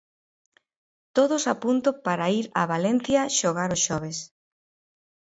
[1.17, 4.17] Todos a punto para ir a Valencia xogar o xoves.